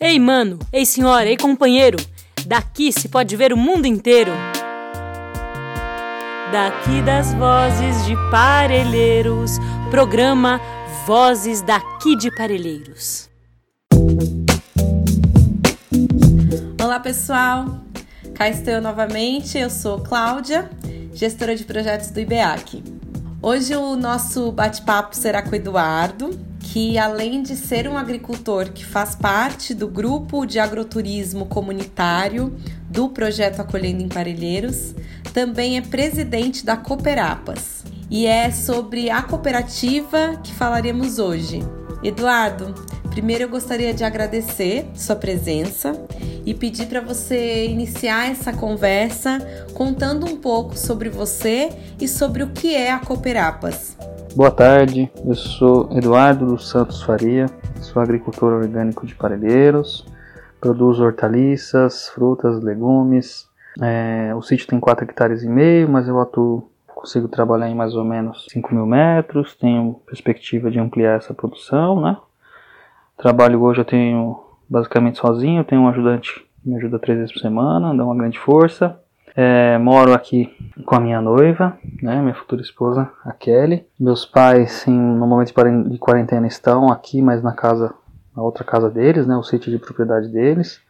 [0.00, 1.98] Ei, mano, ei, senhora, ei, companheiro,
[2.46, 4.30] daqui se pode ver o mundo inteiro.
[6.52, 9.58] Daqui das vozes de Parelheiros,
[9.90, 10.60] programa
[11.04, 13.28] Vozes daqui de Parelheiros.
[16.80, 17.80] Olá, pessoal.
[18.36, 19.58] Cá estou eu novamente.
[19.58, 20.70] Eu sou Cláudia,
[21.12, 22.84] gestora de projetos do IBEAC.
[23.42, 26.38] Hoje o nosso bate-papo será com o Eduardo,
[26.72, 32.54] que além de ser um agricultor que faz parte do grupo de agroturismo comunitário
[32.90, 34.94] do projeto Acolhendo em Parelheiros,
[35.32, 37.84] também é presidente da Cooperapas.
[38.10, 41.60] E é sobre a cooperativa que falaremos hoje.
[42.02, 42.74] Eduardo,
[43.10, 45.92] primeiro eu gostaria de agradecer sua presença
[46.44, 49.38] e pedir para você iniciar essa conversa
[49.72, 53.96] contando um pouco sobre você e sobre o que é a Cooperapas.
[54.36, 57.46] Boa tarde, eu sou Eduardo dos Santos Faria,
[57.80, 60.06] sou agricultor orgânico de Parelheiros,
[60.60, 63.48] produzo hortaliças, frutas, legumes,
[63.80, 67.94] é, o sítio tem 4 hectares e meio, mas eu atuo, consigo trabalhar em mais
[67.94, 72.16] ou menos 5 mil metros, tenho perspectiva de ampliar essa produção, né?
[73.16, 77.40] Trabalho hoje eu tenho basicamente sozinho, tenho um ajudante que me ajuda três vezes por
[77.40, 79.00] semana, dá uma grande força.
[79.40, 80.52] É, moro aqui
[80.84, 83.86] com a minha noiva, né, minha futura esposa, a Kelly.
[83.96, 85.54] Meus pais, sim, no momento
[85.88, 87.94] de quarentena, estão aqui, mas na casa,
[88.36, 90.80] na outra casa deles, né, o sítio de propriedade deles.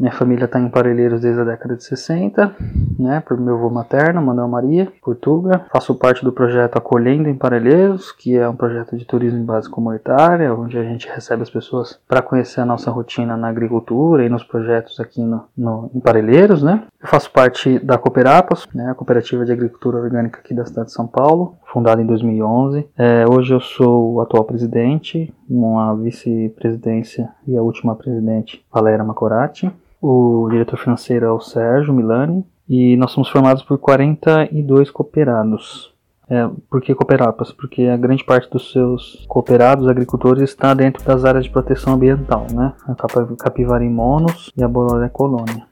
[0.00, 2.56] Minha família está em Parelheiros desde a década de 60,
[2.98, 5.66] né, por meu avô materno, Manuel Maria, Portuga.
[5.70, 9.68] Faço parte do projeto Acolhendo em Parelheiros, que é um projeto de turismo em base
[9.68, 14.30] comunitária, onde a gente recebe as pessoas para conhecer a nossa rotina na agricultura e
[14.30, 16.82] nos projetos aqui no, no, em Parelheiros, né.
[16.98, 20.94] Eu faço parte da Cooperapas, né, a cooperativa de agricultura orgânica aqui da cidade de
[20.94, 22.88] São Paulo, fundada em 2011.
[22.96, 29.70] É, hoje eu sou o atual presidente, uma vice-presidência e a última presidente, Valéria Macorati.
[30.02, 35.92] O diretor financeiro é o Sérgio Milani e nós somos formados por 42 cooperados.
[36.26, 37.52] É, por que cooperapas?
[37.52, 42.46] Porque a grande parte dos seus cooperados agricultores está dentro das áreas de proteção ambiental,
[42.50, 42.72] né?
[42.86, 42.94] A
[43.36, 45.66] Capivari Monos e a Bororé Colônia.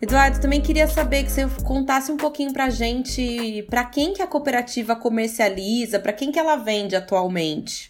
[0.00, 4.28] Eduardo, também queria saber que você contasse um pouquinho pra gente para quem que a
[4.28, 7.89] cooperativa comercializa, para quem que ela vende atualmente.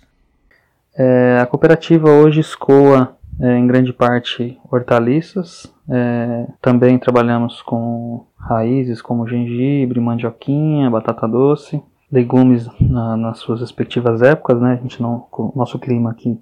[0.97, 5.73] É, a cooperativa hoje escoa é, em grande parte hortaliças.
[5.89, 14.23] É, também trabalhamos com raízes como gengibre, mandioquinha, batata doce, legumes na, nas suas respectivas
[14.23, 14.75] épocas, né?
[14.75, 16.39] A gente não, nosso clima aqui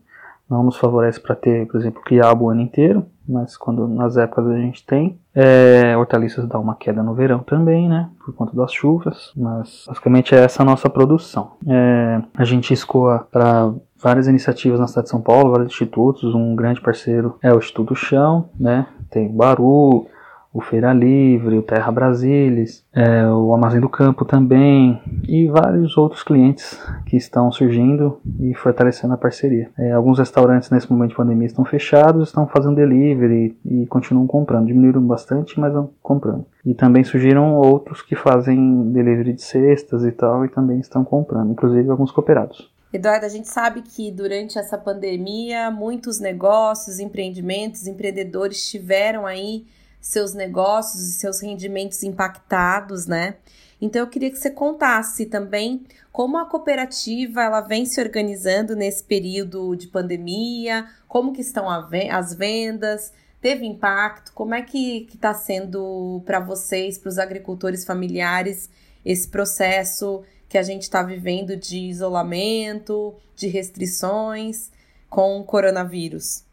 [0.50, 4.46] não nos favorece para ter, por exemplo, quiabo o ano inteiro, mas quando nas épocas
[4.46, 5.18] a gente tem.
[5.34, 10.34] É, hortaliças dá uma queda no verão também, né, por conta das chuvas, mas basicamente
[10.34, 11.52] é essa a nossa produção.
[11.66, 16.56] É, a gente escoa para várias iniciativas na cidade de São Paulo, vários institutos, um
[16.56, 20.06] grande parceiro é o Instituto Chão, né, tem Baru,
[20.52, 26.22] o Feira Livre, o Terra Brasilis, é, o Armazém do Campo também e vários outros
[26.22, 29.70] clientes que estão surgindo e fortalecendo a parceria.
[29.78, 34.66] É, alguns restaurantes nesse momento de pandemia estão fechados, estão fazendo delivery e continuam comprando.
[34.66, 36.46] Diminuíram bastante, mas estão comprando.
[36.64, 41.52] E também surgiram outros que fazem delivery de cestas e tal e também estão comprando,
[41.52, 42.72] inclusive alguns cooperados.
[42.90, 49.66] Eduardo, a gente sabe que durante essa pandemia muitos negócios, empreendimentos, empreendedores tiveram aí
[50.00, 53.36] seus negócios e seus rendimentos impactados, né?
[53.80, 59.04] Então eu queria que você contasse também como a cooperativa ela vem se organizando nesse
[59.04, 66.22] período de pandemia, como que estão as vendas, teve impacto, como é que está sendo
[66.26, 68.68] para vocês, para os agricultores familiares,
[69.04, 74.72] esse processo que a gente está vivendo de isolamento, de restrições
[75.08, 76.47] com o coronavírus?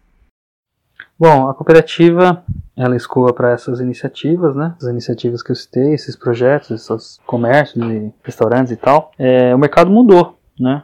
[1.17, 2.43] Bom, a cooperativa
[2.75, 4.75] ela escoa para essas iniciativas, né?
[4.77, 9.11] As iniciativas que eu citei, esses projetos, esses comércios e restaurantes e tal.
[9.17, 10.83] É, o mercado mudou, né?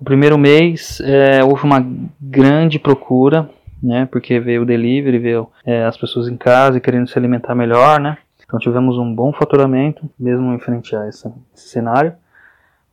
[0.00, 1.84] O primeiro mês é, houve uma
[2.20, 3.50] grande procura,
[3.82, 4.06] né?
[4.06, 7.98] Porque veio o delivery, veio é, as pessoas em casa e querendo se alimentar melhor,
[7.98, 8.18] né?
[8.44, 12.14] Então tivemos um bom faturamento, mesmo em frente a essa, esse cenário.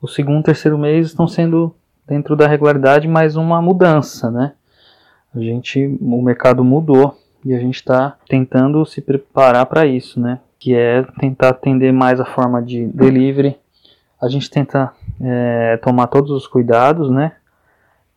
[0.01, 1.75] O segundo terceiro mês estão sendo
[2.07, 4.53] dentro da regularidade, mas uma mudança, né?
[5.35, 10.39] A gente, o mercado mudou e a gente está tentando se preparar para isso, né?
[10.59, 13.57] Que é tentar atender mais a forma de delivery.
[14.21, 17.33] A gente tenta é, tomar todos os cuidados, né?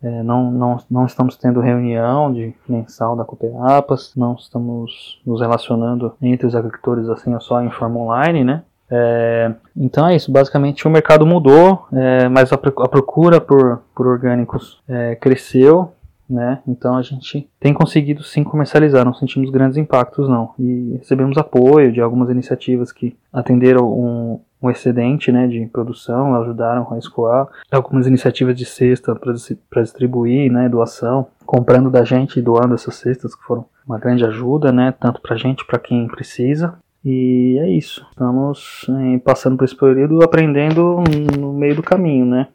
[0.03, 6.15] É, não, não, não estamos tendo reunião de mensal da Cooperapas, não estamos nos relacionando
[6.21, 8.63] entre os agricultores assim só em forma online, né?
[8.89, 14.81] É, então é isso, basicamente o mercado mudou, é, mas a, procura por, por orgânicos
[14.89, 15.93] é, cresceu,
[16.29, 16.61] né?
[16.67, 20.53] Então a gente tem conseguido sim comercializar, não sentimos grandes impactos não.
[20.59, 26.87] E recebemos apoio de algumas iniciativas que atenderam um, um excedente né, de produção, ajudaram
[26.93, 32.75] a escoar, algumas iniciativas de cesta para distribuir, né, doação, comprando da gente e doando
[32.75, 36.75] essas cestas que foram uma grande ajuda, né, tanto para a gente, para quem precisa.
[37.05, 38.05] E é isso.
[38.11, 41.05] Estamos eh, passando por esse período aprendendo
[41.39, 42.49] no meio do caminho, né?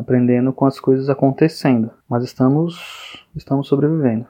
[0.00, 1.90] Aprendendo com as coisas acontecendo.
[2.08, 4.26] Mas estamos, estamos sobrevivendo.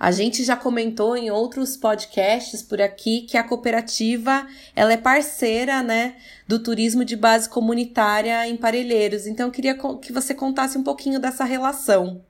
[0.00, 5.82] A gente já comentou em outros podcasts por aqui que a cooperativa ela é parceira
[5.82, 6.14] né,
[6.48, 9.26] do turismo de base comunitária em Parelheiros.
[9.26, 12.22] Então, eu queria que você contasse um pouquinho dessa relação.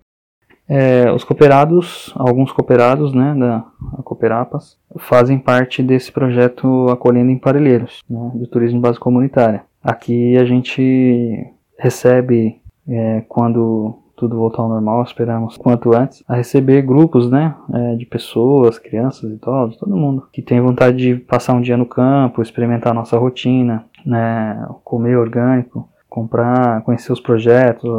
[0.68, 3.60] É, os cooperados, alguns cooperados né, da
[4.02, 9.64] Cooperapas, fazem parte desse projeto Acolhendo em Parelheiros, né, do turismo de base comunitária.
[9.82, 16.82] Aqui a gente recebe, é, quando tudo voltar ao normal, esperamos quanto antes, a receber
[16.82, 21.60] grupos né, é, de pessoas, crianças, idosos, todo mundo que tem vontade de passar um
[21.60, 27.90] dia no campo, experimentar a nossa rotina, né, comer orgânico, comprar, conhecer os projetos,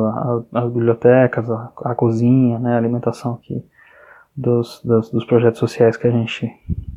[0.53, 3.61] as bibliotecas, a, a, cozinha, né, a alimentação aqui
[4.35, 6.49] dos, dos, dos, projetos sociais que a gente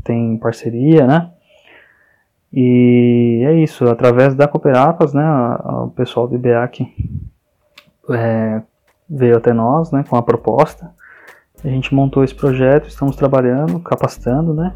[0.05, 1.31] tem em parceria, né?
[2.52, 5.25] E é isso, através da Cooperapas, né,
[5.64, 6.87] o pessoal do IBEAC
[8.10, 8.62] é,
[9.08, 10.90] veio até nós, né, com a proposta.
[11.64, 14.75] A gente montou esse projeto, estamos trabalhando, capacitando, né?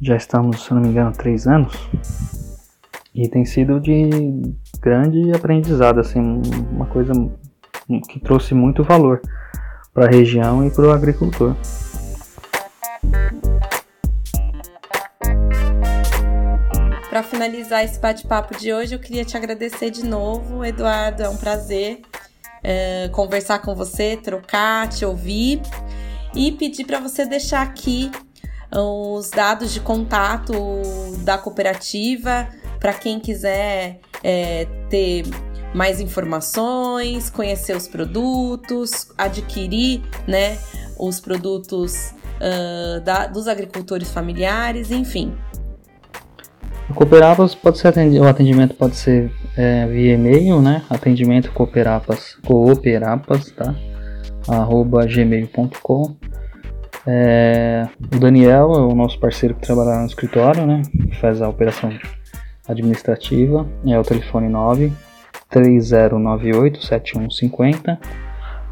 [0.00, 1.74] Já estamos, se não me engano, três anos.
[3.14, 4.10] E tem sido de
[4.80, 7.12] grande aprendizado, assim, uma coisa
[8.08, 9.20] que trouxe muito valor
[9.92, 11.54] para a região e para o agricultor.
[17.08, 21.22] Para finalizar esse bate-papo de hoje, eu queria te agradecer de novo, Eduardo.
[21.22, 22.00] É um prazer
[22.64, 25.60] é, conversar com você, trocar, te ouvir
[26.34, 28.10] e pedir para você deixar aqui
[28.72, 30.52] os dados de contato
[31.22, 32.48] da cooperativa
[32.80, 35.24] para quem quiser é, ter
[35.74, 40.56] mais informações, conhecer os produtos, adquirir né,
[40.98, 45.34] os produtos uh, da, dos agricultores familiares, enfim.
[46.88, 50.82] O Cooperapas pode ser o atendimento pode ser é, via e-mail, né?
[50.88, 53.74] Atendimento cooperapas, cooperapas, tá?
[54.48, 56.16] arroba gmail.com
[57.06, 60.82] é, O Daniel é o nosso parceiro que trabalha no escritório, né?
[61.20, 61.90] Faz a operação
[62.66, 64.90] administrativa é o telefone 9
[65.50, 67.98] 3098 7150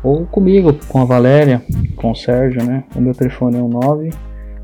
[0.02, 1.62] ou comigo, com a Valéria,
[1.94, 2.82] com o Sérgio, né?
[2.96, 4.11] O meu telefone é o 9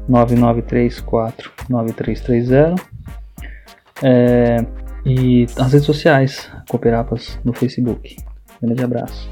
[0.09, 2.75] 9934 9330
[4.03, 4.65] é,
[5.05, 8.17] e as redes sociais, Cooperapas no Facebook.
[8.63, 9.31] Grande abraço.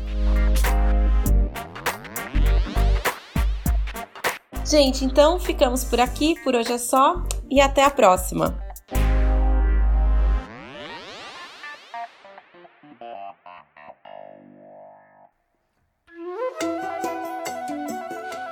[4.65, 8.66] Gente, então ficamos por aqui, por hoje é só e até a próxima.